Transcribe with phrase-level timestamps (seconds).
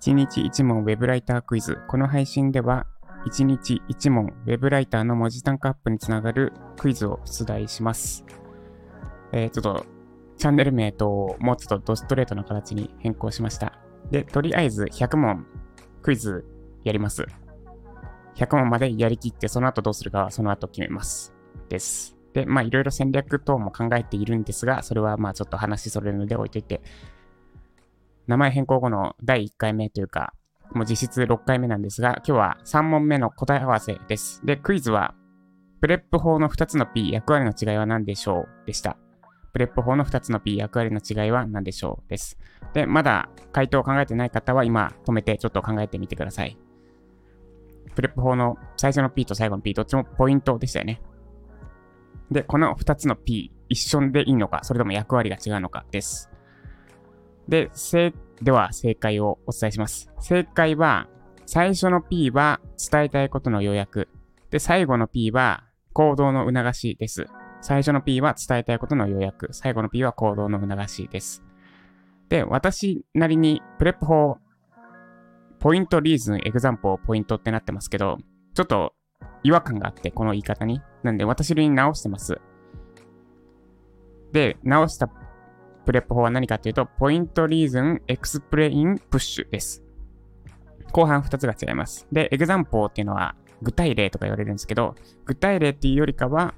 [0.00, 1.78] 1日1問ウェブライタークイズ。
[1.86, 2.86] この配信では、
[3.26, 8.24] 1日1問ウェブライターの文字単価アップにつながるクイズを出題します。
[9.32, 9.86] えー、ちょっと、
[10.36, 13.78] チャンネル名ともうちょっとドストレートな形に変更しました。
[14.10, 15.46] で、とりあえず100問
[16.02, 16.44] クイズ
[16.82, 17.24] やります。
[18.34, 21.32] 100問までやりきって、その後どうするかはその後決めます。
[21.68, 22.21] です。
[22.34, 26.80] で、まあいろいろ戦略等も考えているんですが、それはまあちょっと話それるので置いといて、
[28.26, 30.32] 名前変更後の第1回目というか、
[30.74, 34.40] もう実質6回目なんですが、今日は3問目の答え合わせです。
[34.44, 35.14] で、クイズは、
[35.80, 38.96] PREP 法の2つの P 役割の違いは何でしょうでした。
[39.52, 42.38] PREP 法の2つの P 役割の違いは何でしょうです。
[42.72, 46.56] で、まだ回答を考えてない方は今止めてちょっと考えてみてください。
[47.94, 51.02] PREP 法の最初の P と最後の P どっちもポイントでしたよね。
[52.32, 56.30] で、この2つの P 一緒でいいのか、それとも役割が違うのかです。
[57.48, 60.10] で、せ、では正解をお伝えします。
[60.20, 61.08] 正解は、
[61.46, 64.08] 最初の P は伝えたいことの要約。
[64.50, 67.26] で、最後の P は行動の促しです。
[67.60, 69.48] 最初の P は伝えたいことの要約。
[69.52, 71.42] 最後の P は行動の促しです。
[72.28, 74.38] で、私なりにプレップ法、
[75.58, 78.18] ポイント、リーズン、エグザンポー、ポイントってなってますけど、
[78.54, 78.94] ちょっと
[79.42, 80.80] 違和感があって、この言い方に。
[81.02, 82.40] なんで、私流に直してます。
[84.32, 85.10] で、直した
[85.84, 89.82] PREP 法は何かというと、 Point Reason Explain Push です。
[90.92, 92.06] 後半2つが違います。
[92.12, 96.54] で、エグザンポーっていうのは具体例とか言われるんですけど、具体例っていうよりかは、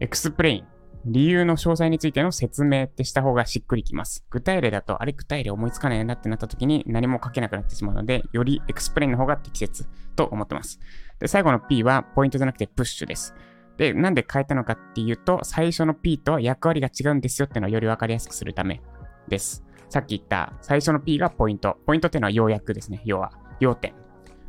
[0.00, 0.64] explain、
[1.04, 4.24] 理由の詳細についての説明ってした方がしっくりきます。
[4.30, 10.78] 具体例だと、あれ具体例思いつかないなってなった時に何も書けなくなってしまうので、より explain の方が適切と思ってます。
[11.18, 13.34] で、最後の P はポイントじゃなくてプッシュです。
[13.78, 18.80] で、なんで変えたのかっていうと、最初の P と役割が違うんですよっていうのをより分かりやすくするため
[19.28, 19.64] です。
[19.88, 21.78] さっき言った最初の P がポイント。
[21.86, 23.02] ポイントっていうのは要約ですね。
[23.04, 23.94] 要は、要点。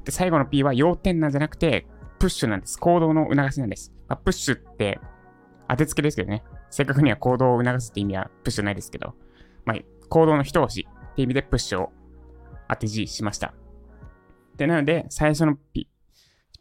[0.06, 1.88] で、最後の P は要点なんじゃなくて、
[2.20, 2.80] プッシュなんです。
[2.80, 3.92] 行動の促しなんです。
[4.08, 5.00] まあ、プッシュって
[5.74, 6.44] 当てつけですけどね。
[6.70, 9.16] 正確には行動を促すって意味はプッシュないですけど、
[9.66, 11.92] まあ、行動の一押しって意味でプッシュを
[12.70, 13.56] 当て字しました。
[14.56, 15.90] で、なので、最初の P、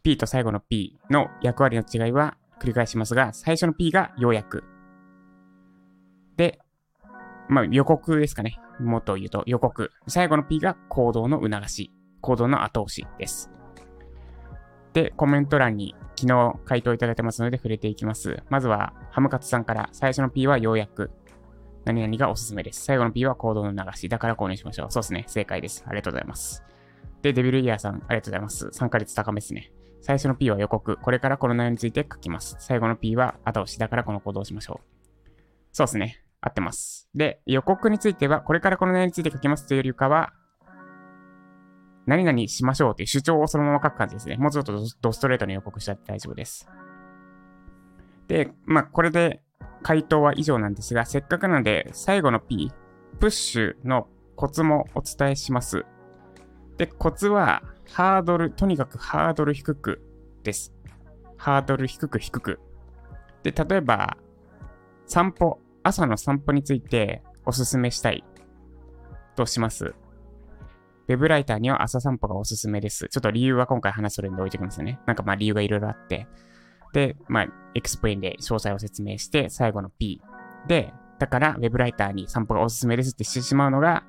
[0.01, 4.63] P と最後の P の役割の違いは、繰り返しますが、最初の P が要約。
[6.35, 6.59] で、
[7.49, 8.57] まあ予告ですかね。
[8.79, 9.91] もっと言うと予告。
[10.07, 11.91] 最後の P が行動の促し。
[12.21, 13.51] 行動の後押しです。
[14.93, 18.41] で、コメント欄に昨日回答いただいてますので触れていきます。
[18.49, 21.11] まずは、ハムカツさんから最初の P は要約。
[21.85, 22.85] 何々がおすすめです。
[22.85, 24.07] 最後の P は行動の流し。
[24.07, 24.91] だから購入しましょう。
[24.91, 25.25] そうですね。
[25.27, 25.83] 正解です。
[25.85, 26.63] ありがとうございます。
[27.21, 28.69] で、デビルイヤーさん、ありがとうございます。
[28.71, 29.71] 参加率高めですね。
[30.01, 30.97] 最初の P は予告。
[30.97, 32.55] これからこの内容について書きます。
[32.59, 33.79] 最後の P は後押し。
[33.79, 35.29] だからこの行動をしましょう。
[35.71, 36.23] そうですね。
[36.39, 37.09] 合ってます。
[37.15, 40.33] で、予告については、これからこの内容について書きますというよりかは、
[42.05, 44.37] 何々しましょうという主張をそのまま書く感じですね。
[44.37, 46.67] もうちょっとドストレートに予告しちゃって大丈夫です。
[48.27, 49.41] で、まあ、これで
[49.83, 52.71] 回答は以上なんですが、せっかくなので、最後の P、
[53.19, 55.85] プッシュのコツもお伝えします。
[56.77, 60.01] で、コツは、ハードル、とにかくハードル低く
[60.43, 60.73] です。
[61.37, 62.59] ハードル低く低く。
[63.43, 64.17] で、例えば、
[65.05, 68.23] 散歩、朝の散歩についておすすめしたい
[69.35, 69.93] とします。
[71.07, 73.07] ウェブライターには朝散歩がおすすめです。
[73.09, 74.99] ちょっと理由は今回話するんで置いておきますね。
[75.05, 76.27] なんかまあ理由がいろいろあって。
[76.93, 80.21] で、まあ、 explain で詳細を説明して、最後の P。
[80.67, 84.03] で、だから、ウェブライターに散歩がおすすめですってしてしまうのが、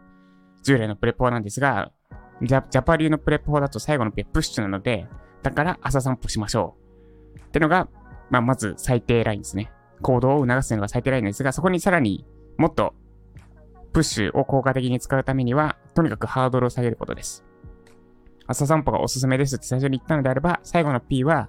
[0.63, 1.93] 従来の PREP 法なんですが、
[2.43, 5.09] ジャジャパ流の PREP 法だと最後の P は push なので、
[5.43, 6.77] だから朝散歩しましょ
[7.37, 7.39] う。
[7.39, 7.89] ってのが、
[8.31, 9.73] まあ、まず最低ラインですね。
[10.03, 12.27] 行動を促すのが最低ラインですが、そこにさらに
[12.59, 12.95] もっと
[13.95, 17.45] push を効果的に使うためには、とにかくハードルを下げることです。
[18.49, 21.49] 朝散歩がおすすめですって最初に言ったのであれば、最後の P は、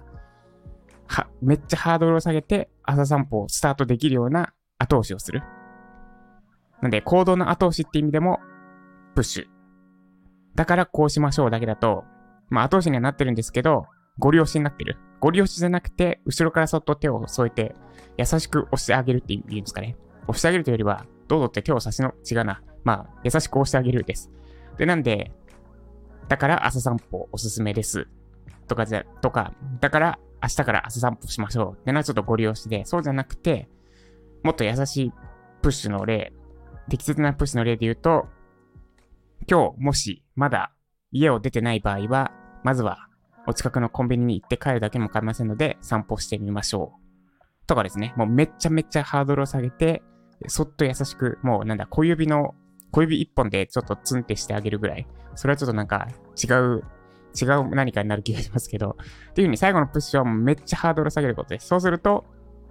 [1.08, 5.42] は、めっちゃハードルを下げて朝散歩をスタートできるような後押しをする。
[6.80, 8.38] なんで、行動の後押しって意味でも、
[9.16, 9.44] プッシュ。
[10.54, 12.04] だからこうしましょうだけだと、
[12.48, 13.86] まあ後押しにはなってるんですけど、
[14.20, 14.96] ご利用しになってる。
[15.18, 17.74] ご利用しじゃなくて、後ろからそっと手を添えて、
[18.16, 19.96] 優しく押してあげるって言うんですかね。
[20.28, 22.62] 押してあげるというよりは、どうぞって手を差しの、違うな。
[22.84, 24.30] まあ、優しく押してあげるです。
[24.78, 25.32] で、なんで、
[26.28, 28.08] だから朝散歩おすすめです。
[28.68, 33.68] とかじゃ、とか、だから明日から朝散歩しましょうってのはちょっとご利用しで、そうじゃなくて、
[34.42, 35.12] もっと優しい
[35.62, 36.32] プッシュの例、
[36.88, 38.28] 適切なプッシュの例で言うと、
[39.48, 40.72] 今日もしまだ
[41.12, 42.32] 家を出てない場合は、
[42.64, 43.08] まずは
[43.46, 47.66] お近くのコンビニに行って帰るだけも構いませんので、散歩してみましょう。
[47.66, 48.12] とかですね。
[48.16, 50.02] もうめっちゃめっちゃハードルを下げて、
[50.48, 52.54] そっと優しく、もうなんだ、小指の、
[52.90, 55.06] 小指一本でちょっとツンってしてあげるぐらい。
[55.34, 56.08] それはちょっとなんか
[56.42, 56.82] 違う、
[57.40, 58.90] 違う何かになる気がしますけど。
[58.90, 61.66] っていう風に最後のプッシュはもうめっちゃハードル下げることです。
[61.66, 62.24] そうすると、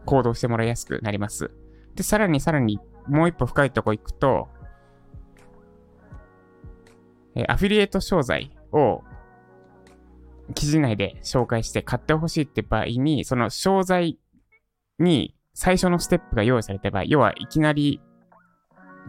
[0.05, 1.51] 行動してもらいやすくなります。
[1.95, 4.47] で、さらにさらにもう一歩深いとこ行くと、
[7.35, 9.03] えアフィリエイト商材を
[10.53, 14.17] 記事内で紹介して買ってほしいって場合に、その商材
[14.99, 18.01] に最初のステップが用意された場合、要はいきなり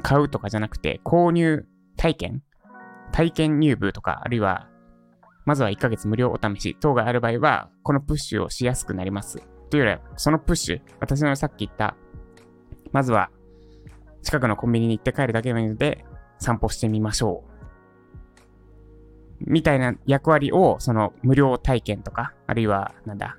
[0.03, 1.67] 買うとかじゃなくて、購入
[1.97, 2.43] 体験
[3.13, 4.69] 体験入部とか、あるいは、
[5.45, 9.43] まずは1ヶ月無料お試し等がある場合は、このプッシュをしやすくなります。
[9.71, 11.97] というよりは、そのプッシュ、私のさっき言った、
[12.93, 13.31] まずは、
[14.23, 16.05] 近くのコンビニに行って帰るだけなので、
[16.39, 17.43] 散歩してみましょ
[19.41, 19.51] う。
[19.51, 23.37] みたいな役割を、その無料体験とか、あるいは、なんだ、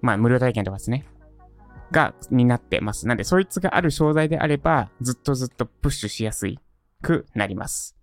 [0.00, 1.06] まあ、無料体験とかですね。
[1.90, 3.06] が、になってます。
[3.06, 6.58] なんで、そいつがある商材であれば、ずっとずっとプッシュしやすい
[7.02, 7.96] くなります。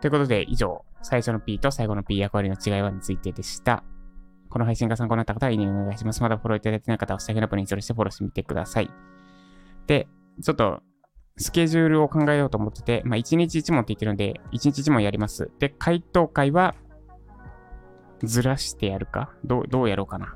[0.00, 3.84] ということで、以上、最初の P と最後の P 役割の違いはについてでした。
[4.48, 6.22] この配信が参考になった方は、いいねお願いします。
[6.22, 8.90] まだフォローいただいてない方は、下着のアプリにそれしてフォローしてみてください。
[9.86, 10.08] で、
[10.42, 10.80] ちょっと、
[11.36, 15.50] スケジュールを考えようと思ってて、まあ、1日1問って言ってるんで、1日1問やります。
[15.58, 16.74] で、回答会は、
[18.22, 19.32] ずらしてやるか？
[19.44, 20.34] どう、どうやろうかな？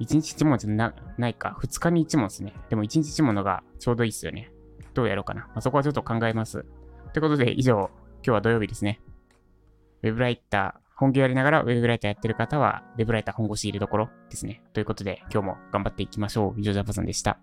[0.00, 1.56] 1日1問じゃなないか。
[1.62, 2.54] 2日に1問ですね。
[2.68, 4.50] でも1日1問のがちょうどいいっすよね。
[4.94, 5.42] どうやろうかな。
[5.42, 6.64] まあ、そこはちょっと考えます。
[7.12, 9.00] ということで、以上、今日は土曜日ですね。
[10.02, 14.62] ウェブライター、本業やりながらウェブライターやってる方は、ウェブライター本腰入れどころですね。
[14.72, 16.60] ということで、今日も頑張っていきましょう。
[16.60, 17.38] 以上、ジャパさんでした。